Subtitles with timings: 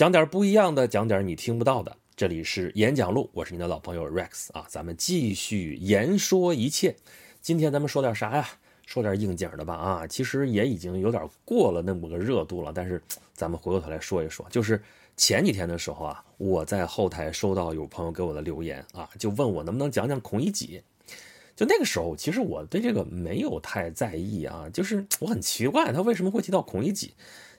[0.00, 1.94] 讲点不一样的，讲点你听不到的。
[2.16, 6.96] 这里是演讲录，我是你的老朋友 Rex 啊，咱们继续言说一切。
[7.42, 8.48] 今天咱们说点啥呀？
[8.86, 13.02] 说点应景的吧啊，其实也已经有点过了那么个热度了，但是
[13.34, 14.82] 咱们回过头来说一说，就是
[15.18, 20.82] 前几天的时候啊，我在后台收到有朋友给我的留言啊，就问我能不能讲讲孔乙己。
[21.54, 27.12] 就那个时候，其实我对这个没有太在意啊，就是我很奇怪他为什么会提到孔乙己，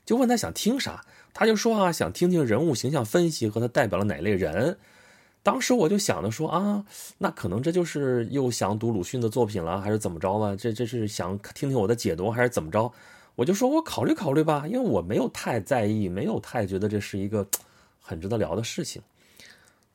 [0.03, 4.77] 就问他想听啥，他就说啊想听听人物形象分析和他代表了哪类人。
[5.44, 6.85] 当时我就想着说啊，
[7.17, 10.55] 那可能这就是又想读鲁迅的作品了，还是怎么着吧？
[10.55, 12.91] 这这是想听听我的解读，还是怎么着？
[13.36, 17.48] 我就说我考虑考虑吧，因为我没有太在意，没有太觉得这是一个
[18.00, 19.02] 很值得聊的事情。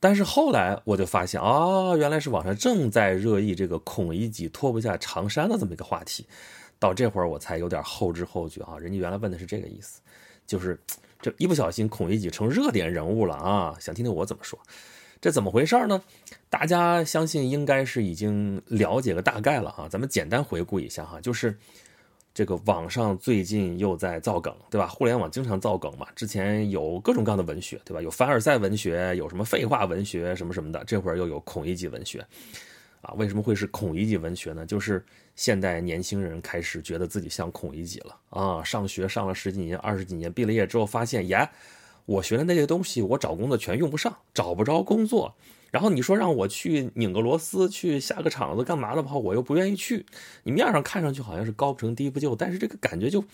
[0.00, 6.26] 但是后来我就发现啊，原来是网上正在热议这个孔乙己脱不下长衫的这么一个话题。
[6.78, 10.00] 到这会儿我才有点后知后觉啊，人家原来问的是这个意思，
[10.44, 10.76] 就是
[11.20, 14.58] 这一不小心孔乙己成热点人物了啊，想听听我怎么说。
[15.20, 16.00] 这怎么回事呢？
[16.50, 19.88] 大家相信应该是已经了解个大概了啊。
[19.88, 21.56] 咱们简单回顾一下哈，就是
[22.34, 24.86] 这个网上最近又在造梗，对吧？
[24.86, 26.06] 互联网经常造梗嘛。
[26.14, 28.02] 之前有各种各样的文学，对吧？
[28.02, 30.84] 有凡尔赛文学，有什么废话文学什么什么的。
[30.84, 32.24] 这会儿又有孔乙己文学，
[33.00, 34.66] 啊，为什么会是孔乙己文学呢？
[34.66, 35.02] 就是
[35.36, 38.64] 现代年轻人开始觉得自己像孔乙己了啊。
[38.64, 41.48] 上学上了十几年、二十几年，毕了业之后发现，呀。
[42.06, 45.34] 我学的那些东西，我找工作全用不上，找不着工作。
[45.72, 50.06] 然后你说让我去拧个螺丝，去下个厂子干嘛的话，我又不愿意去。
[50.44, 53.24] 你面上看上去好像是高不成低不就，但是这个感觉就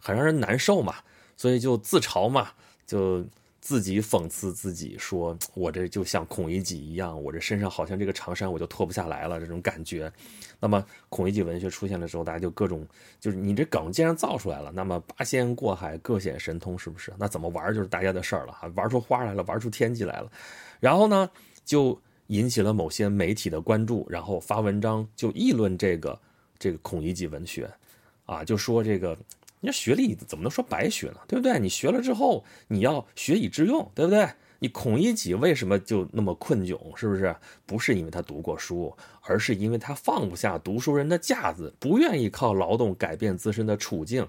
[0.00, 0.94] 很让人难受嘛。
[1.36, 2.52] 所以就自嘲嘛，
[2.86, 3.24] 就。
[3.70, 10.12] 自己讽刺自己，说我这就像孔乙己一样，我这身上好像这个长衫我就脱不下来了，这种感觉。
[10.58, 12.84] 那么孔乙己文学出现的时候，大家就各种
[13.20, 17.12] 就是你这梗既然造出来了，那么八仙过海各显神通，是不是？
[17.16, 20.28] 那怎么玩就是大家的事儿了哈，玩出花来了，玩出天际来了。
[20.80, 21.30] 然后呢，
[21.64, 21.96] 就
[22.26, 26.20] 引起了某些媒体的关注，然后发文章就议论这个
[26.58, 27.70] 这个孔乙己文学，
[28.26, 29.16] 啊，就说这个。
[29.60, 31.16] 你这学历怎么能说白学呢？
[31.28, 31.58] 对不对？
[31.58, 34.28] 你学了之后，你要学以致用，对不对？
[34.62, 36.78] 你孔乙己为什么就那么困窘？
[36.94, 37.34] 是不是？
[37.64, 44.28] 不是因为他读过书，而是因为他放不下读书人的架子，不愿意靠劳动改变自身的处境。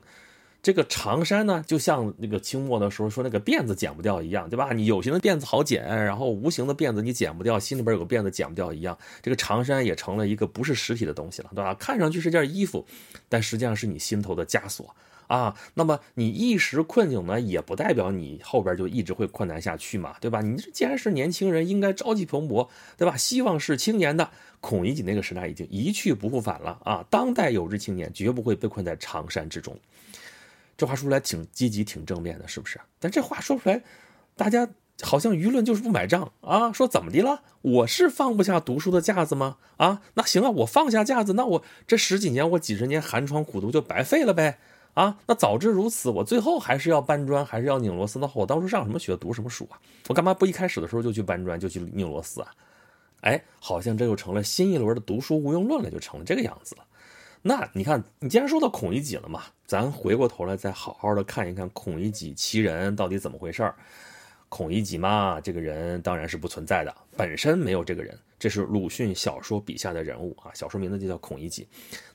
[0.64, 4.72] 这个长衫呢，就像那个清末的时候说那个辫子剪不掉一样，对吧？
[4.74, 8.98] 你有形的辫子好剪，然后无形的辫子你剪不掉，心里边有个辫子剪不掉一样。
[9.22, 11.74] 这个长衫也成了一个不是实体的东西了，对吧？
[11.74, 12.86] 看上去是件衣服，
[13.28, 14.96] 但实际上是你心头的枷锁。
[15.32, 20.42] 啊，那么你一时困境呢，也不代表你后边就一直会困难下去嘛，对吧？
[20.42, 23.16] 你这既然是年轻人，应该朝气蓬勃，对吧？
[23.16, 24.30] 希望是青年的。
[24.60, 27.04] 孔乙己那个时代已经一去不复返了啊！
[27.10, 29.76] 当代有志青年绝不会被困在长衫之中。
[30.78, 32.80] 这话说出来挺积极、挺正面的，是不是？
[33.00, 33.82] 但这话说出来，
[34.36, 34.70] 大家
[35.02, 36.72] 好像舆论就是不买账啊！
[36.72, 37.42] 说怎么的了？
[37.62, 39.58] 我是放不下读书的架子吗？
[39.78, 44.60] 啊，那行啊，我放下架子，那我这十几年我几十年寒窗苦读就白费了呗？
[44.94, 49.80] 啊，那早知如此，我最后还是要搬砖，还是要拧螺丝的话，我当初上什么学，读什么书啊？
[50.10, 52.52] 我干嘛不一开始的时候就去搬砖，就去拧螺丝啊？
[53.22, 56.84] 哎，好像这又成了新一轮的读书无用论了，就成了这个样子了。
[57.42, 63.76] 那你看，你既然说到孔乙己了嘛，咱回过头来再好好的看一看孔乙己其人到底怎么回事儿。
[64.50, 71.68] 孔乙己嘛，这个人当然是不存在的，本身没有这个人，这是鲁迅小说笔下的人物啊，小说名字就叫孔乙己。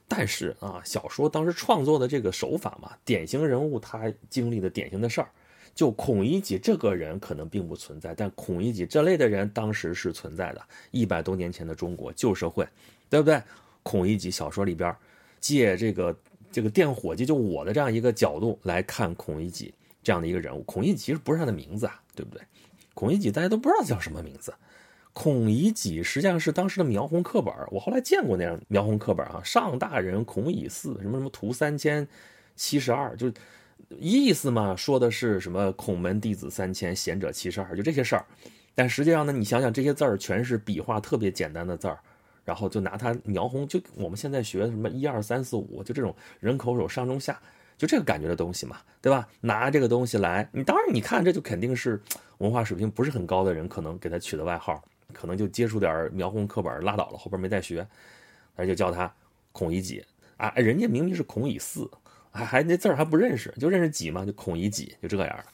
[0.08, 5.30] 但是啊，小说当时创作的这个手法嘛，典型人物他经历的典型的事儿，
[5.72, 10.60] 就孔乙己这个人可能并不存在，但孔乙己这类的人当时是存在的。
[10.90, 12.66] 一百多年前的中国旧社会，
[13.08, 13.40] 对不对？
[13.84, 14.92] 孔乙己小说里边，
[15.38, 16.18] 借这个
[16.50, 19.72] 这个电火机，就我的这样一个角度来看孔乙己
[20.02, 20.60] 这样的一个人物。
[20.64, 22.42] 孔乙己其实不是他的名字啊，对不对？
[22.94, 24.52] 孔乙己大家都不知道叫什么名字。
[25.18, 29.40] 孔乙己实际上是当时的描红课本，我后来见过那样描红课本啊。
[29.42, 32.06] 上大人孔乙巳，什么什么图三千
[32.54, 33.32] 七十二，就
[33.98, 38.26] 意思嘛，说的是什么孔门弟子三千，贤者七十二，就这些事儿。
[38.74, 41.98] 但实际上呢，你想想这些字儿全是笔画特别简单的字儿，
[42.44, 47.40] 然后就拿它描红，就我们现在学什么一二三四五，就这种人口手上中下，
[47.78, 49.26] 就这个感觉的东西嘛，对吧？
[49.40, 51.98] 拿这个东西来，你当然你看这就肯定是
[52.36, 54.84] 文化水平不是很高的人可能给他取的外号。
[55.16, 57.86] 可能就接触点描红课本拉倒了，后边没再学，
[58.54, 59.10] 那就叫他
[59.52, 60.04] 孔乙己
[60.36, 61.90] 啊，人家明明是孔乙巳，
[62.30, 65.44] 还还那字儿还不认识，就认识己嘛，就孔乙己就这样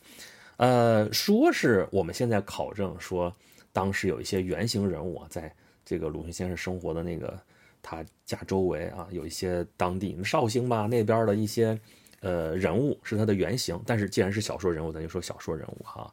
[0.56, 3.32] 呃，说是我们现在考证说，
[3.72, 5.52] 当时有一些原型人物啊，在
[5.84, 7.38] 这个鲁迅先生生活的那个
[7.80, 11.78] 他家周围啊，有一些当地绍兴吧那边的一些
[12.20, 13.80] 呃人物是他的原型。
[13.86, 16.12] 但是既然是小说人物，咱就说小说人物哈。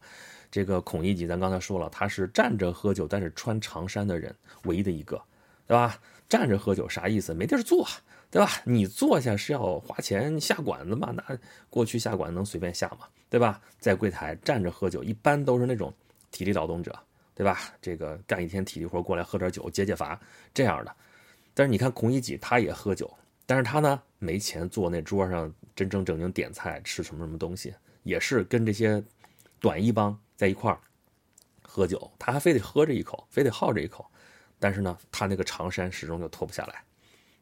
[0.51, 5.21] 这个孔乙己，咱刚才说了，他是站着喝酒，但是穿长衫的人，唯一的一个，
[5.67, 5.99] 对吧？
[6.27, 7.33] 站着喝酒啥意思？
[7.33, 7.87] 没地儿坐，
[8.29, 8.49] 对吧？
[8.63, 11.11] 你坐下是要花钱下馆子嘛？
[11.15, 11.37] 那
[11.69, 13.07] 过去下馆子能随便下吗？
[13.29, 13.61] 对吧？
[13.79, 15.93] 在柜台站着喝酒，一般都是那种
[16.31, 16.97] 体力劳动者，
[17.35, 17.59] 对吧？
[17.81, 20.19] 这个干一天体力活过来喝点酒解解乏
[20.53, 20.95] 这样的。
[21.53, 23.11] 但是你看孔乙己，他也喝酒，
[23.45, 27.73] 但是他呢没钱坐那桌上真正正经点菜吃什么什么东西，
[28.03, 29.03] 也是跟这些
[29.59, 30.79] 短衣帮在一块儿
[31.61, 34.09] 喝酒，他还非得喝这一口，非得好这一口。
[34.57, 36.81] 但是呢，他那个长衫始终就脱不下来，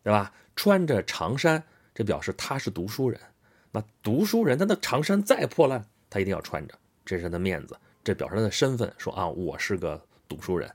[0.02, 0.34] 对吧？
[0.56, 1.64] 穿着长衫，
[1.94, 3.22] 这表示他是读书人。
[3.72, 6.74] 那读书人，他的长衫再破烂，他一定要穿着，
[7.06, 8.92] 这是他的面子，这表示他的身份。
[8.98, 10.68] 说啊，我是个读书人，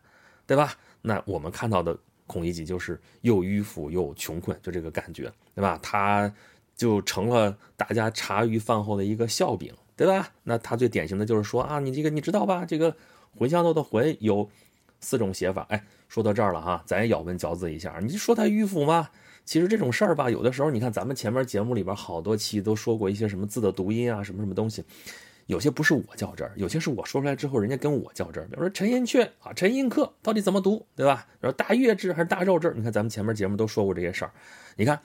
[0.47, 0.77] 对吧？
[1.01, 1.99] 那我们看到的
[2.29, 5.25] 孔乙己就是又迂腐又穷困，就这个感觉，
[5.57, 5.77] 对吧？
[5.83, 6.33] 他
[6.77, 9.75] 就成了大家茶余饭后的一个笑柄，
[10.05, 10.29] 对吧？
[10.45, 12.65] 那他最典型的就是说啊，你这个你知道吧？
[12.65, 12.97] 这个
[13.39, 14.49] 茴香豆的茴有。
[15.05, 17.99] 四种写法，哎，说到这儿了哈，咱也咬文嚼字一下。
[18.01, 19.11] 你说他迂腐吗？
[19.45, 24.85] 其实这种事儿吧，有的时候你看咱们前面节目里边好多期都说过一些什么字的读音啊，什么什么东西，
[25.47, 28.47] 有些不是我较真儿，有些是我说出来之后人家跟我较真儿。
[28.47, 31.27] 比如说陈寅恪啊，陈寅恪到底怎么读，对吧？
[31.41, 32.73] 然后大月制还是大肉制？
[32.77, 34.31] 你看咱们前面节目都说过这些事儿。
[34.77, 35.01] 你看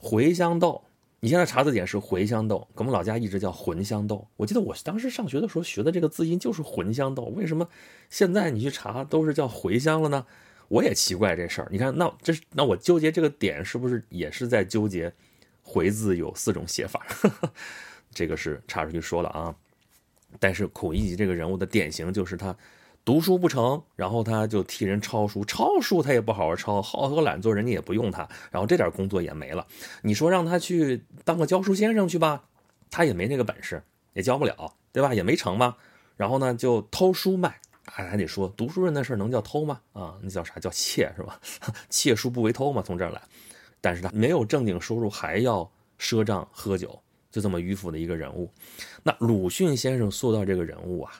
[0.00, 0.80] 茴香豆。
[1.24, 4.26] 你现在查字典是茴香豆，我们老家一直叫茴香豆。
[4.36, 7.68] 我记得我当时上学的时候学的这个字音就是茴香豆，为什么
[8.10, 10.26] 现在你去查都是叫茴香了呢？
[10.66, 11.68] 我也奇怪这事儿。
[11.70, 15.12] 你看，那这那我纠结这个点是不是也是在纠结
[15.62, 17.06] “回”字有四种写法？
[18.10, 19.54] 这个是插出去说了啊。
[20.40, 22.56] 但是孔乙己这个人物的典型就是他。
[23.04, 29.66] 读书不成，然后他就替人抄书，抄书他也不好好抄，好喝懒做，人家也不用他，然后这点工作也没了。
[30.02, 32.44] 你说让他去当个教书先生去吧，
[32.90, 33.82] 他也没那个本事，
[34.12, 35.12] 也教不了，对吧？
[35.12, 35.76] 也没成嘛。
[36.16, 39.80] 然后呢，就偷书卖，还还得说读书人的事能叫偷吗？
[39.94, 41.40] 啊，那叫啥叫窃是吧？
[41.90, 43.20] 窃书不为偷嘛，从这儿来。
[43.80, 45.68] 但是他没有正经收入，还要
[45.98, 46.96] 赊账喝酒，
[47.32, 48.48] 就这么迂腐的一个人物。
[49.02, 51.12] 那鲁迅先生塑造这个人物啊。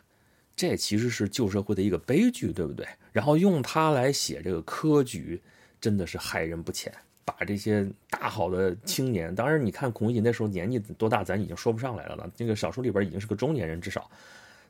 [0.54, 2.86] 这其实是旧社会的一个悲剧，对不对？
[3.10, 5.40] 然后用它来写这个科举，
[5.80, 6.92] 真的是害人不浅。
[7.24, 12.30] 把这些大好的青年，当然你看孔乙己那时候年纪多大，咱已经说不上来了了。
[12.36, 14.10] 那个小说里边已经是个中年人，至少，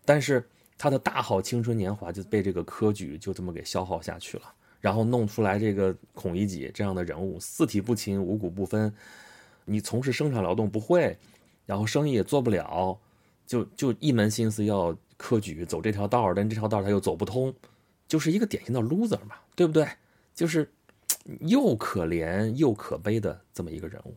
[0.05, 0.47] 但是
[0.77, 4.45] 他的大好青春年华就被这个科举就这么给消耗下去了。
[4.81, 8.93] 然后弄出来这个孔乙己这样的人物，四体不勤，五谷不分，
[9.65, 11.17] 你从事生产劳动不会，
[11.65, 12.99] 然后生意也做不了，
[13.47, 14.97] 就就一门心思要。
[15.17, 17.55] 科举走这条道但这条道他又走不通，
[18.09, 19.87] 就是一个典型的 loser 嘛，对不对？
[20.35, 20.71] 就是
[21.41, 24.15] 又可怜又可悲的这么一个人物。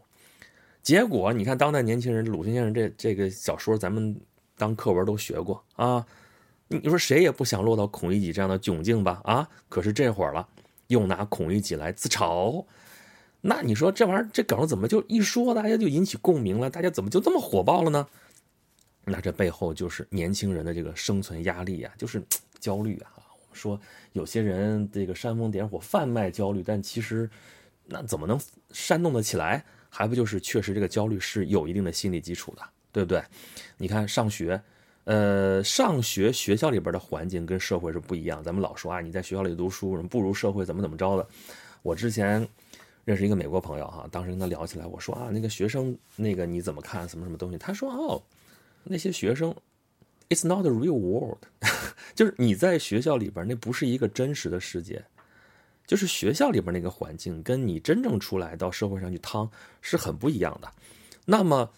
[0.82, 4.16] 结果你看，当代年轻人鲁迅先生这这个小说，咱们
[4.58, 6.06] 当课文都学过啊。
[6.68, 9.22] 你说谁也不想落到孔乙己这样的窘境吧？
[9.24, 10.48] 啊，可是这会儿了，
[10.88, 12.66] 又拿孔乙己来自嘲，
[13.42, 16.70] 那你说这玩意儿这梗怎么就一说大家就引起共鸣了？
[16.70, 18.08] 大家怎么就这么火爆了呢？
[19.06, 22.22] 那这背后就是年轻人的这个生存压力呀，就是
[22.60, 23.12] 焦虑啊。
[23.18, 23.80] 我们说
[24.14, 27.30] 有些人这个煽风点火贩卖焦虑，但其实
[27.86, 28.40] 那怎么能
[28.72, 29.64] 煽动得起来？
[29.90, 32.62] 还不就是确实这个焦虑是有一定的心理基础的，
[32.92, 33.24] 对不对？
[33.78, 34.62] 你看上学，
[35.06, 38.44] 呃，上学学校里边的环境跟社会是不一样。
[38.44, 41.26] 咱们老说啊，你在学校里读书什么不如社会怎么怎么着的。
[41.82, 42.46] 我之前
[43.06, 47.58] 认识一个美国朋友哈，当时跟他聊起来，我说啊，那个学生那个你怎么看什么什么东西？
[47.58, 48.22] 他说哦。
[48.86, 49.56] 那些学生
[50.30, 51.40] ，It's not a real world，
[52.16, 55.04] 就是你在学校里边那不是一个真实的世界，
[55.86, 59.50] 就是学校里边那个环境跟你真正出来到社会上去趟
[59.82, 60.72] 是很不一样的。
[61.26, 61.72] 那么，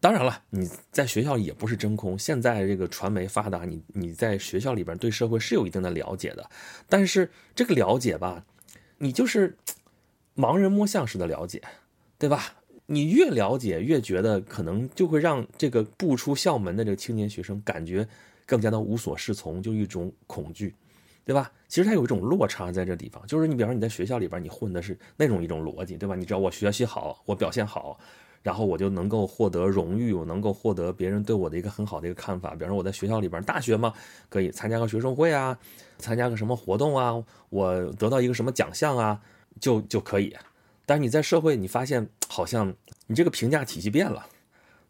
[0.00, 2.18] 当然了，你在学校也不是真空。
[2.18, 6.50] 现在这个传媒发达，你你在学校里边对社会是有一定的了解的，
[6.88, 8.44] 但是这个了解吧，
[8.98, 9.56] 你就是
[10.36, 11.62] 盲人摸象式的了解，
[12.18, 12.54] 对吧？
[12.86, 18.06] 你越了解，越觉得可能就会让这个步出校门的这个青年学生感觉
[18.44, 20.74] 更加的无所适从，就一种恐惧，
[21.24, 21.50] 对吧？
[21.66, 26.14] 其实他有一种落差在这地方，就是你比方说你在学校里边，你混的是那种一种逻辑，对吧？
[26.14, 27.98] 你知道我学习好，我表现好，
[28.42, 32.50] 然后我就能够获得荣誉，我能够获得别人对我的一个很好的一个看法。
[32.50, 33.94] 比方说我在学校里边，大学嘛，
[34.28, 35.58] 可以参加个学生会啊，
[35.98, 39.18] 参加个什么活动啊，我得到一个什么奖项啊，
[39.58, 40.36] 就就可以。
[40.86, 42.74] 但是你在社会，你发现好像
[43.06, 44.26] 你这个评价体系变了，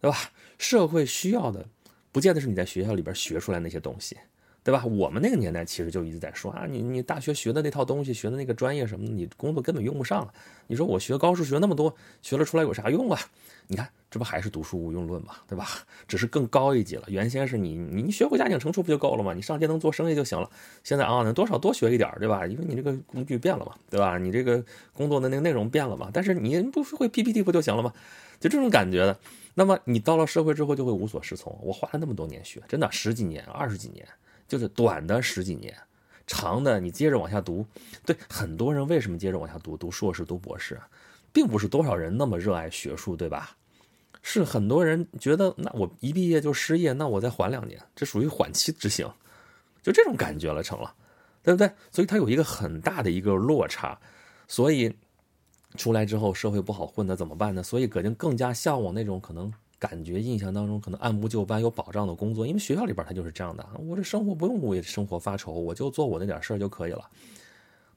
[0.01, 0.17] 对吧？
[0.59, 1.69] 社会需要的
[2.13, 4.17] 不见得是你在学校里边学出来那些东西，
[4.65, 4.83] 对吧？
[4.87, 10.27] 我们那个年代其实就一直在说啊，你你大学学的那套东西，学的那个专业什么的，你工作根本用不上。
[10.67, 13.21] 你说我学高数学那么多，学了出来有啥用啊？
[13.67, 15.67] 你看，这不还是读书无用论嘛，对吧？
[16.09, 17.05] 只是更高一级了。
[17.09, 19.35] 原先是你你学会加减乘除不就够了吗？
[19.35, 20.49] 你上街能做生意就行了。
[20.83, 22.47] 现在啊，能多少多学一点，对吧？
[22.47, 24.17] 因为你这个工具变了嘛，对吧？
[24.17, 26.09] 你这个工作的那个内容变了嘛。
[26.11, 27.93] 但是你不会 PPT 不就行了吗？
[28.41, 29.19] 就这种感觉的。
[29.55, 31.55] 那么你到了社会之后就会无所适从。
[31.63, 34.07] 我花了那么多年学，真的十几年、二十几年。
[34.47, 35.77] 就是短的十几年，
[36.27, 37.67] 长的你接着往下读。
[38.05, 40.81] 对很多人为什么接着往下读，读硕士、读博士，
[41.33, 43.57] 并不是多少人那么热爱学术，对吧？
[44.23, 49.07] 是很多人觉得，那我一毕业就失业，那我再缓两年，这属于缓期执行，
[49.83, 50.95] 就这种感觉了，成了，
[51.43, 51.71] 对不对？
[51.93, 54.01] 所以它有一个很大的一个落差，
[54.49, 54.97] 所以
[55.77, 57.63] 出来之后社会不好混的怎么办呢？
[57.63, 59.53] 所以葛静更加向往那种可能。
[59.87, 67.07] 感觉印象当中可能按部就班有保障的工作，因为学校里边他就是这样的，我这生活不用为生活发愁，我就做我那点事儿就可以了。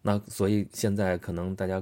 [0.02, 1.82] 那所以现在可能大家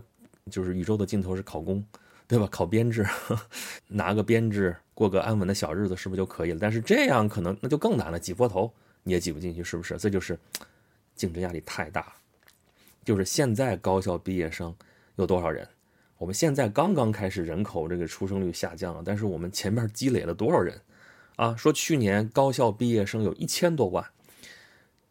[0.51, 1.83] 就是宇宙的尽头是考公，
[2.27, 2.47] 对吧？
[2.51, 3.03] 考编制，
[3.89, 6.59] 拿个编制过个安稳的小日子是不是就可以了？
[6.61, 8.71] 但是这样可能那就更难了，挤破头
[9.01, 9.97] 你也挤不进去，是不是？
[9.97, 10.37] 这就是
[11.15, 12.13] 竞争压力太大。
[13.03, 14.75] 就是现在高校毕业生
[15.15, 15.67] 有多少人？
[16.17, 20.79] 我们现在刚刚开始，人口这个出生率下降了，但是我们前面积累了多少人？
[21.35, 24.05] 啊，说去年高校毕业生有一千多万，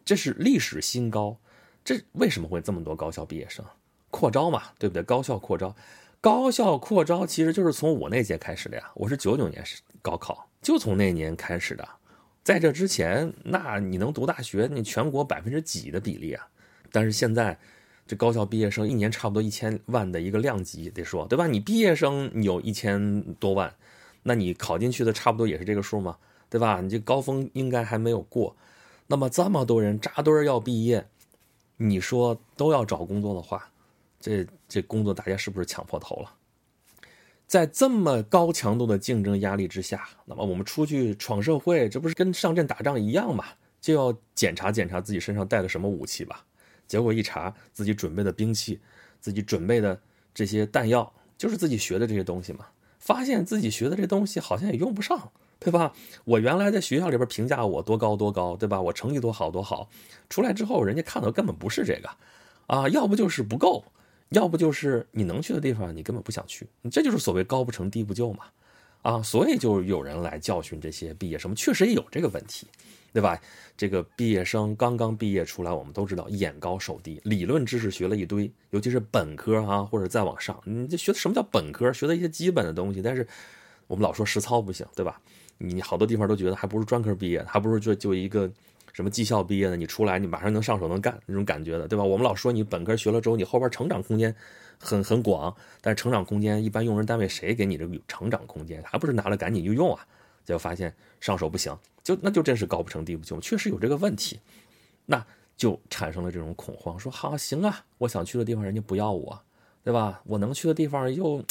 [0.03, 1.37] 这是历史新高。
[1.85, 3.63] 这为什么会这么多高校毕业生？
[4.11, 5.03] 扩招嘛，对不对？
[5.03, 5.77] 高校扩招，
[6.23, 8.91] 高校扩招其实就是从我那届开始的呀。
[8.95, 9.63] 我是九九年
[10.01, 11.87] 高考，就从那年开始的。
[12.43, 16.49] 在这之前，那你能读大学，你全国百分之几的比例啊？
[16.91, 17.59] 但是现在。
[18.07, 21.47] 这高校毕业生一年差不多一千万的一个量级，得说对吧？
[21.47, 23.75] 你毕业生有一千多万，
[24.23, 26.19] 那你考进去的差不多也是这个数吗？
[26.51, 26.81] 对吧？
[26.81, 28.55] 你这高峰应该还没有过，
[29.07, 31.07] 那么这么多人扎堆要毕业，
[31.79, 33.71] 你说都要找工作的话，
[34.21, 36.31] 这这工作大家是不是抢破头了？
[37.47, 43.45] 在这么高强度的竞争压力之下，那么我们出去闯社会，这不是跟上阵打仗一样吗？
[43.81, 46.45] 就要检查检查自己身上带的什么武器吧。
[46.87, 48.79] 结果一查，自己准备的兵器，
[49.21, 50.01] 自己准备的
[50.33, 52.67] 这些弹药，就是自己学的这些东西嘛。
[52.99, 55.93] 发现自己学的这东西好像也用不上，对吧？
[56.25, 58.81] 我原来在学校里边评价我多高多高，对吧？
[58.81, 59.91] 我成绩多好多好，
[60.31, 62.09] 出来之后人家看到根本不是这个，
[62.67, 63.85] 啊，要不就是不够，
[64.31, 68.45] 要不就是你能去的地方你根本不想去，这就是所谓高不成低不就嘛，
[69.03, 72.67] 啊，所以就有人来教训这些毕业生，确实也有这个问题。
[73.15, 73.41] 对吧？
[73.77, 81.93] 这个毕业生刚刚毕业出来，我们都知道眼高手低，理论知识学了一堆，尤其是本科啊，或者再往上，你这学的什么叫本科？
[81.93, 83.25] 学的一些基本的东西，但是
[83.87, 85.21] 我们老说实操不行，对吧？
[85.59, 88.51] 你好多地方都觉得还不如专科毕业，还不如就就一个
[88.93, 92.03] 什么技校毕业的，你出来你马上能上手能干那种感觉的，对吧？
[92.03, 94.35] 我们老说你本科学了之后，你后边成长空间
[94.81, 98.83] 很很广，但是成长空间一般用人单位谁给你这个成长空间？
[98.85, 100.05] 还不是拿了赶紧就用啊？
[100.45, 101.77] 结果发现上手不行。
[102.03, 104.39] 就那就真是高不成低不就，确实有这个问题，
[105.07, 105.25] 那
[105.57, 109.43] 就产生了这种恐慌，说好行啊，我想去的地方人家不要我，
[109.83, 110.21] 对吧？
[110.27, 111.43] 我能去的地方又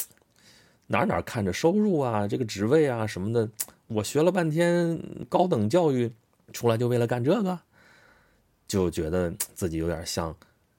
[0.86, 3.50] 哪哪看着收入啊，这个职位啊什么的，
[3.88, 6.12] 我学了半天高等教育
[6.52, 7.60] 出来就为了干这个，
[8.68, 10.36] 就觉得自己有点像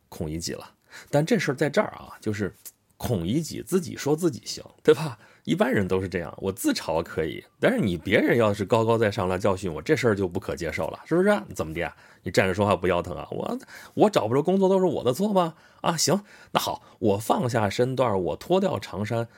[0.08, 0.70] 孔乙己了。
[1.10, 2.54] 但这事儿在这儿啊，就是
[2.96, 5.18] 孔乙己自己说自己行，对吧？
[5.44, 11.42] 一般人都是这样，我自嘲可以，但是你别人要是高高在上来教训我，这事儿就不可接受了，是不是？
[11.54, 11.92] 怎么的？
[12.22, 13.28] 你站着说话不腰疼啊？
[13.30, 13.58] 我
[13.92, 15.54] 我找不着工作都是我的错吗？
[15.82, 16.22] 啊，行，
[16.52, 19.28] 那好，我放下身段，我脱掉长衫，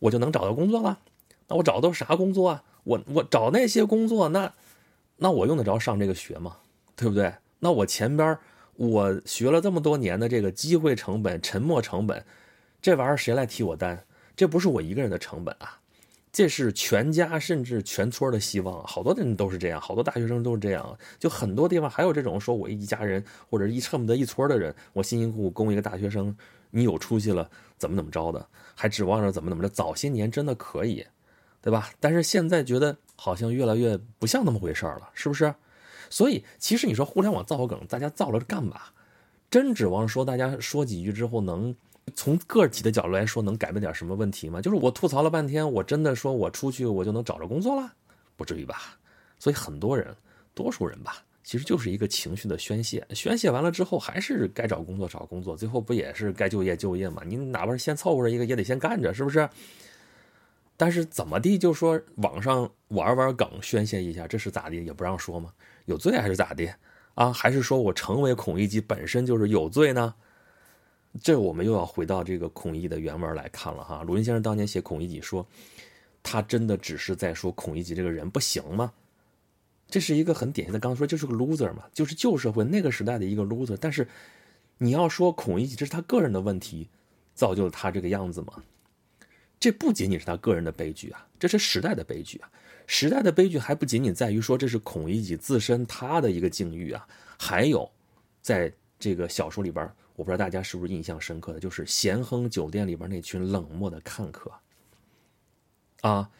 [0.00, 0.98] 我就能找到工作了。
[1.48, 2.62] 那我找的都是啥工作啊？
[2.84, 4.52] 我我找那些工作，那
[5.16, 6.58] 那我用得着上这个学吗？
[6.94, 7.32] 对不对？
[7.60, 8.38] 那我前边
[8.76, 12.22] 我学了这么多年的这个机会成本、沉没成本，
[12.82, 14.04] 这玩意儿谁来替我担？
[14.36, 15.78] 这不是我一个人的成本啊，
[16.32, 18.82] 这是全家甚至全村的希望。
[18.84, 20.98] 好多人都是这样，好多大学生都是这样。
[21.18, 26.36] 就很多地方还有这种说，我一家人或者一恨不得一村的人，我辛辛苦苦供一个大学生，
[26.70, 27.48] 你有出息了，
[27.78, 29.68] 怎么怎么着的，还指望着怎么怎么着。
[29.68, 31.06] 早些年真的可以，
[31.62, 31.90] 对吧？
[32.00, 35.54] 但是现在觉得好像越来越不像那么回事了，是不是？
[36.10, 38.80] 所以其实你说互联网造梗，大家造了干嘛？
[39.48, 41.76] 真指望说大家说几句之后能？
[42.14, 44.60] 从个体的角度来说，能改变点什么问题吗？
[44.60, 47.92] 就是我吐槽了半天，我真的说我出去我就能找着工作了？
[48.36, 48.98] 不至于吧？
[49.38, 50.14] 所以很多人，
[50.54, 57.22] 多数人吧，其实就是一个情绪的宣泄，宣泄完了之后，还是该找工作找工作，最后不也是该就业就业吗？
[57.26, 59.48] 你哪怕是先凑合着一个，也得先干着，是不是？
[60.76, 64.76] 但是怎么地，就说网上玩玩梗宣泄一下，这是咋的？
[64.76, 65.52] 也不让说吗？
[65.86, 66.68] 有罪还是咋的？
[67.14, 70.14] 啊，还是说我成为孔乙己本身就是有罪呢？
[71.22, 74.02] 这我们又要回到这个孔乙己的原文来看了哈。
[74.02, 75.46] 鲁迅先生当年写孔乙己说，
[76.22, 78.92] 他真的只是在说孔乙己这个人不行吗？
[79.88, 83.76] 这是一个很典型的，刚刚说就是个 loser 嘛，就是旧社会那个时代的一个 loser。
[83.80, 84.08] 但是
[84.78, 86.88] 你要说孔乙己这是他个人的问题，
[87.34, 88.62] 造就了他这个样子吗？
[89.60, 92.50] 这不仅仅是他个人的悲剧啊，这是时代的悲剧啊。
[92.86, 97.06] 时代的悲剧还不仅仅在于说这是孔乙己自身他的一个境遇啊，
[97.38, 97.88] 还有
[98.42, 99.88] 在这个小说里边。
[100.16, 104.52] 我不知道大家是不是印象深刻的，就是咸亨酒店里边那群冷漠的看客。
[106.02, 106.30] 啊，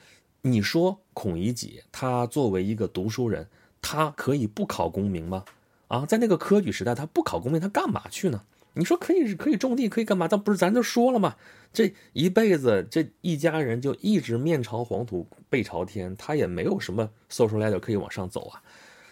[0.42, 3.48] 你说孔乙己他作为一个读书人，
[3.82, 5.44] 他可以不考功名吗？
[5.88, 8.44] 啊，在那个科举时代，他不考功名，他干嘛去呢？
[8.74, 10.26] 你说可以可以种地，可以干嘛？
[10.28, 11.36] 但不是咱就说了吗？
[11.72, 18.62] 这一辈子这一家人就一直面朝黄土背朝天，他也没有什么 social ladder 可以往上走啊。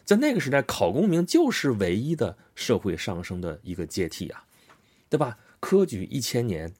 [0.04, 4.44] 在那个时代，考功名就是唯一的社会上升的一个阶梯啊。
[5.12, 5.36] 对吧？
[5.60, 6.72] 科举一千年，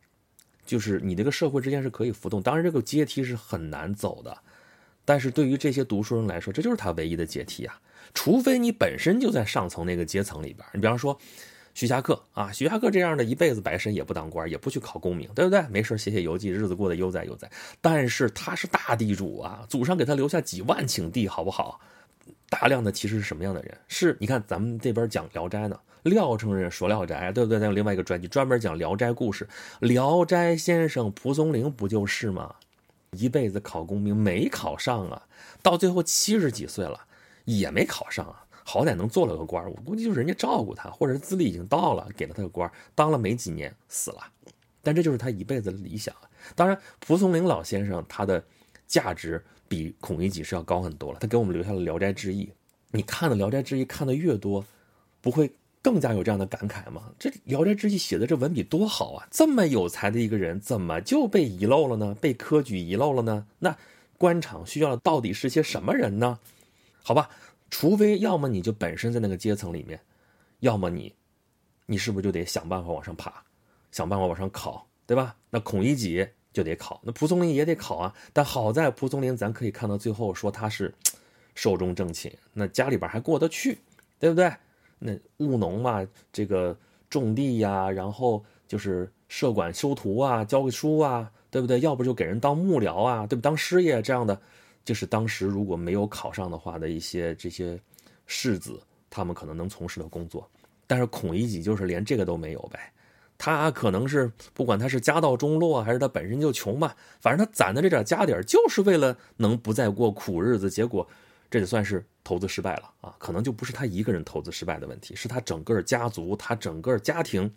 [0.64, 4.34] 就是你这个社会之间是可以浮动，当然这个阶梯是很难走的。
[5.04, 7.78] 但是对于这些读书人来说，这就是他唯一的阶梯啊！
[8.14, 11.18] 除非你本身就在上层那个阶层里边，你比方说
[11.74, 15.60] 徐霞客啊，徐霞客这样的一辈子白身也不当官，也不去考功名，对不对？
[15.68, 17.50] 没事写写游记，日子过得悠哉悠哉。
[17.82, 21.78] 但是他是大地主啊，祖上给他留下几万顷地，好不好？
[22.48, 23.76] 大量的其实是什么样的人？
[23.88, 25.78] 是你看咱们这边讲《聊斋》呢。
[26.02, 27.60] 廖承人说《聊斋》，对不对？
[27.60, 29.48] 咱有另外一个专辑专门讲《聊斋》故事，
[29.86, 32.54] 《聊斋》先生蒲松龄不就是吗？
[33.12, 35.22] 一辈子考功名没考上啊，
[35.62, 36.98] 到最后七十几岁了
[37.44, 44.26] 也没考上啊，好歹能做了个官我估计就是人家照顾他，或者是资历已经到了，给了他个官当了没几年死了。
[44.82, 46.12] 但这就是他一辈子的理想。
[46.56, 48.42] 当然，蒲松龄老先生他的
[48.88, 52.46] 价值比孔乙己是要高很多了，他给我们留下了《聊斋志异》。
[52.90, 54.64] 你看的《聊斋志异》看的越多，
[55.20, 55.52] 不会。
[55.82, 57.12] 更加有这样的感慨吗？
[57.18, 59.26] 这《聊斋志异》写的这文笔多好啊！
[59.32, 62.16] 这么有才的一个人，怎么就被遗漏了呢？
[62.20, 63.44] 被科举遗漏了呢？
[63.58, 63.76] 那
[64.16, 66.38] 官场需要的到底是些什么人呢？
[67.02, 67.28] 好吧，
[67.68, 69.98] 除非要么你就本身在那个阶层里面，
[70.60, 71.12] 要么你，
[71.86, 73.42] 你是不是就得想办法往上爬，
[73.90, 75.34] 想办法往上考，对吧？
[75.50, 78.14] 那孔乙己就得考，那蒲松龄也得考啊。
[78.32, 80.94] 但好在蒲松龄，咱可以看到最后说他是
[81.56, 83.78] 寿终正寝，那家里边还过得去，
[84.20, 84.52] 对不对？
[85.04, 86.76] 那务农嘛，这个
[87.10, 91.80] 种地呀，然后就是设馆修图啊，教个书啊，对不对？
[91.80, 93.42] 要不就给人当幕僚啊，对不？
[93.42, 94.40] 当师爷这样的，
[94.84, 97.76] 就是当时如果没有考上的话的一些这些
[98.26, 100.48] 士子，他们可能能从事的工作。
[100.86, 102.92] 但是孔乙己就是连这个都没有呗，
[103.36, 111.04] 他可能是不管他是家道中落还是他本身就穷吧，反正他攒的这点家底儿就是为了能不再过苦日子，结果。
[111.52, 117.54] 这就算是投资失败了啊，可能就不是他一个人投资失败的问题，是他整个家族、他整个家庭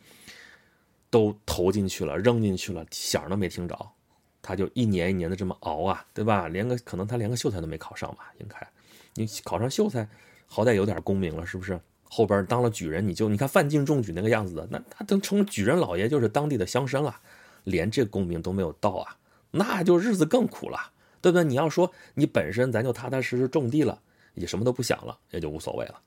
[1.09, 3.89] 都投进去了、扔进去了，响都没听着，
[4.41, 6.49] 他就一年一年的这么熬啊，对吧？
[6.49, 8.33] 连个可能他连个秀才都没考上吧？
[8.39, 8.67] 应该，
[9.13, 10.05] 你考上秀才，
[10.45, 11.79] 好歹有点功名了，是不是？
[12.03, 17.17] 后边当了举人，你就你看范进中举那个样子的，那他等成举人老爷就是当地的乡绅了，
[17.63, 19.17] 连这功名都没有到啊，
[19.51, 20.91] 那就日子更苦了。
[21.25, 21.43] 对不对？
[21.43, 23.99] 你要说你本身咱就踏踏实实种地了，
[24.35, 25.99] 也什么都不想了，也就无所谓了。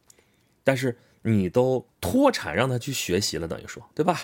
[0.62, 4.20] 但是你都脱产让他去学习了，等于说，对吧？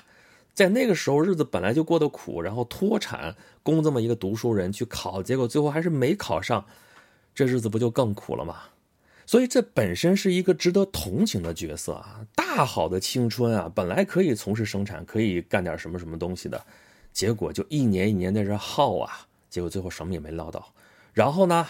[0.54, 6.64] 在那个时候日子本来就过得苦，然后脱产供这么一个读书人去考，结果最后还是没考上，
[7.34, 8.62] 这日子不就更苦了吗？
[9.26, 12.24] 所以这本身是一个值得同情的角色啊！
[12.36, 16.64] 大好的青春啊，本来可以从事生产，可以干点什么什么东西的，
[17.12, 20.72] 结果就一年一年在这耗啊，结果最后什么也没捞到。
[21.14, 21.66] 然后呢，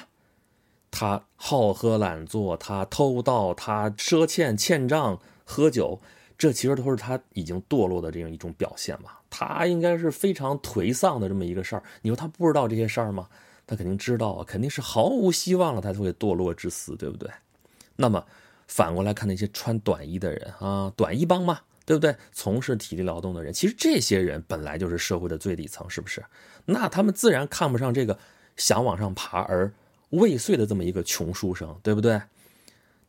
[0.90, 6.00] 他好喝懒做，他偷盗，他赊欠欠账，喝酒，
[6.38, 9.10] 这其实都是他已经堕落的这样一种表现嘛。
[9.28, 11.82] 他应该是非常颓丧的这么一个事儿。
[12.00, 13.28] 你说他不知道这些事儿吗？
[13.66, 17.30] 他肯定知道啊，肯定是毫无希望了，他才会堕落至死，对不对？
[17.96, 18.24] 那么
[18.66, 22.16] 反过来看那些穿短衣的人啊，短衣帮嘛，对不对？
[22.32, 26.24] 从事体力劳动的人，其实这些人本来就是社会的最底层，是不是？
[26.64, 28.18] 那他们自然看不上这个。
[28.56, 29.72] 想往上爬而
[30.10, 32.20] 未遂的这么一个穷书生，对不对？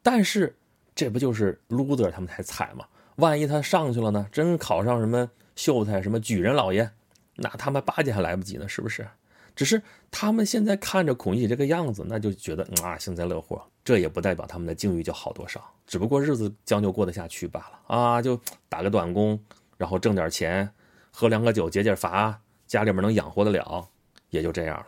[0.01, 0.55] 但是
[0.93, 2.86] 这不就是 loser 他们才惨吗？
[3.17, 4.27] 万一他上去了呢？
[4.31, 6.89] 真考上什么秀才、什么举人老爷，
[7.36, 9.08] 那他们巴结还来不及呢，是不是？
[9.55, 9.81] 只是
[10.12, 13.63] 他们现在看着孔乙己这个样子，那就觉得啊幸灾乐祸。
[13.86, 18.21] 这也不代表他们的境遇就好多少，只不过日子将就过得下去罢了啊！
[18.21, 19.39] 就打个短工，
[19.77, 20.67] 然后挣点钱，
[21.12, 23.88] 喝两个酒解解乏，家里面能养活得了，
[24.31, 24.88] 也就这样了。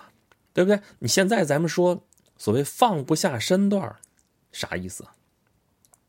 [0.57, 0.81] 对不对？
[0.97, 2.03] 你现在咱们说
[2.35, 3.95] 所谓放不下身段
[4.51, 5.05] 啥意思？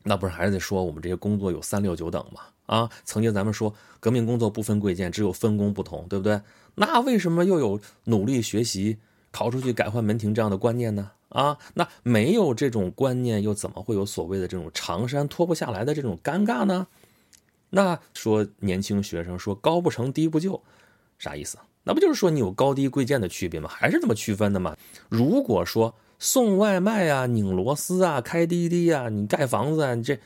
[0.01, 2.41] 那不是还是得说我们这些工作有三六九等吗？
[2.65, 6.41] 啊，曾经咱们说革命工作不分贵贱，只有分工不同，对不对？
[6.73, 8.97] 那为什么又有努力学习、
[9.31, 11.11] 逃出去改换门庭这样的观念呢？
[11.29, 16.87] 啊，那没有这种观念，又怎么会有所谓的这种长衫脱不下来的这种尴尬呢？
[17.69, 20.63] 那说年轻学生说高不成低不就，
[21.19, 21.59] 啥意思？
[21.83, 23.69] 那不就是说你有高低贵贱的区别吗？
[23.69, 24.75] 还是这么区分的吗？
[25.09, 30.19] 如果说送外卖啊、拧螺丝啊、开滴滴啊、你盖房子啊，这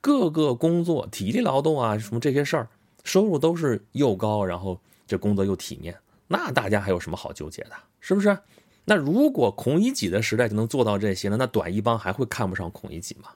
[0.00, 2.68] 各个工作体力劳动啊，什么这些事儿，
[3.02, 5.96] 收入都是又高，然后这工作又体面，
[6.28, 7.72] 那大家还有什么好纠结的？
[8.00, 8.38] 是不是？
[8.84, 11.36] 那如果孔乙己的时代就能做到这些呢？
[11.36, 13.30] 那短一帮还会看不上孔乙己吗？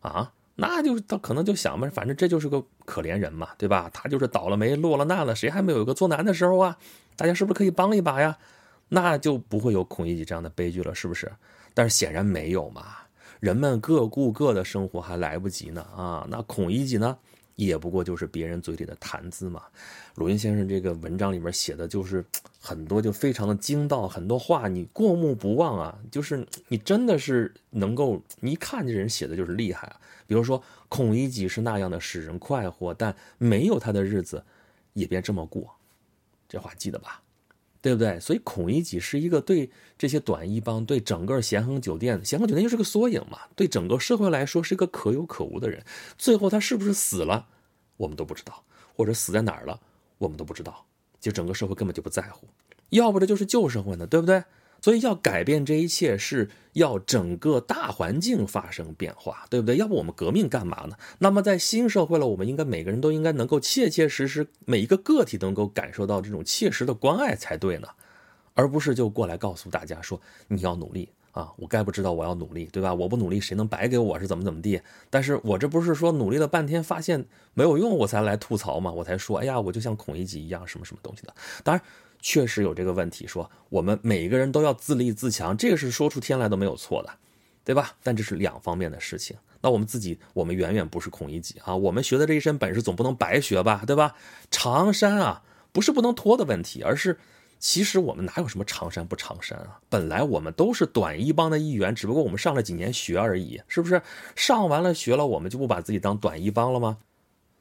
[0.00, 0.32] 啊？
[0.60, 3.88] 那就他可能就想嘛，反正这就是个可怜人嘛，对吧？
[3.94, 6.76] 他就是倒了霉落了难了，谁还没有一个做难的时候啊？
[7.14, 8.36] 大家是不是可以帮一把呀？
[8.88, 11.30] 那就不会有孔乙己这样的悲剧了，是不是？
[11.74, 12.86] 但是显然没有嘛，
[13.38, 16.26] 人们各顾各的生活还来不及呢啊！
[16.28, 17.16] 那孔乙己呢？
[17.66, 19.64] 也不过就是别人嘴里的谈资嘛。
[20.14, 22.24] 鲁迅先生这个文章里面写的就是
[22.62, 25.98] 很多，就非常的精到，很多话你过目不忘啊。
[26.08, 30.00] 就是你真的是能够，你一看这人写的就是厉害啊。
[30.28, 34.44] 比如说孔乙己是那样的使人快活，但没有他的日子
[34.92, 35.74] 也别这么过，
[36.48, 37.20] 这话记得吧？
[37.88, 38.20] 对不对？
[38.20, 43.38] 所以孔乙己是一个对这些短衣帮、对整个咸亨酒店，咸亨酒店就是个缩影嘛。
[43.56, 45.82] 对整个社会来说，是一个可有可无的人。
[46.18, 47.46] 最后他是不是死了，
[47.96, 48.62] 我们都不知道，
[48.94, 49.80] 或者死在哪儿了，
[50.18, 50.84] 我们都不知道。
[51.18, 52.46] 就整个社会根本就不在乎，
[52.90, 54.44] 要不这就是旧社会呢，对不对？
[54.80, 59.76] 所以要改变这一切，是要整个大环境发生变化，对不对？
[59.76, 60.96] 要不我们革命干嘛呢？
[61.18, 67.88] 那么在新社会了，我们应该每个人都应该能够切切实实，每一个个体都能够感受到这种切实的关爱才对呢，
[68.54, 72.94] 而不是就过来告诉大家说你要努力啊，我该不知道我要努力，对吧？
[72.94, 74.80] 我不努力谁能白给我是怎么怎么地？
[75.10, 81.84] 但是我这不是说努力了半天发现没有用，我才来吐槽嘛，我才说哎呀，我就像孔乙己一样什么什么东西的，当然。
[82.20, 87.10] 确实有这个问题，说我们每一个人都要自立自强，这个是说出天来都没有错的，
[87.64, 87.96] 对吧？
[88.02, 89.36] 但这是两方面的事情。
[89.60, 91.74] 那我们自己，我们远远不是孔乙己啊！
[91.74, 94.14] 我们学的这一身本事总不能白学吧，对吧？
[94.52, 97.18] 长衫啊，不是不能脱的问题，而是
[97.58, 99.80] 其实我们哪有什么长衫不长衫啊？
[99.88, 104.00] 本来我们都是短衣帮的一员，只不过我们上了几年学而已，是不是？
[104.36, 106.98] 上完了学了，我们就不把自己当短衣帮了吗？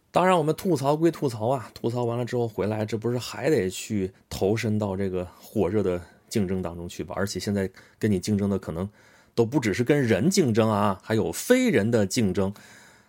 [0.10, 7.13] 当然，我们吐槽归吐槽啊，吐槽完了之后回来，这不是还得去投身到这个火热的竞争当中去吧？
[7.15, 8.89] 而且现在跟你竞争的可能
[9.36, 12.52] 都不只是跟人竞争啊，还有非人的竞争。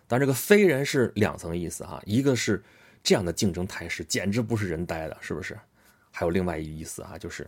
[0.07, 2.61] 但这个非人是两层意思啊，一个是
[3.01, 5.57] 这样的竞争态势简直不是人待的，是不是？
[6.11, 7.47] 还有另外一个意思啊，就是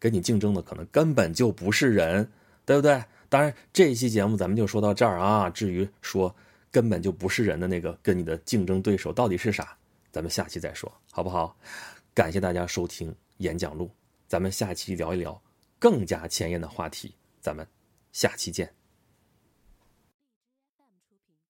[0.00, 2.28] 跟你竞争的可能根本就不是人，
[2.64, 3.04] 对不对？
[3.28, 5.48] 当然，这一期节目咱们就说到这儿啊。
[5.48, 6.34] 至于说。
[6.76, 9.74] 根本就不是人的那个，跟你的竞争对手到底是啥？
[10.12, 11.56] 咱们下期再说，好不好？
[12.12, 13.90] 感谢大家收听演讲录，
[14.28, 15.42] 咱们下期聊一聊
[15.78, 17.66] 更加前沿的话题，咱们
[18.12, 18.75] 下期见。